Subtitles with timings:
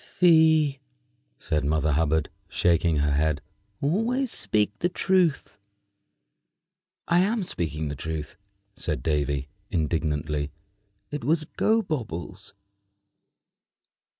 [0.03, 0.79] "Fie!"
[1.37, 3.39] said Mother Hubbard, shaking her head;
[3.81, 5.59] "always speak the truth."
[7.07, 8.35] "I am speaking the truth,"
[8.75, 10.49] said Davy, indignantly.
[11.11, 12.53] "It was Gobobbles."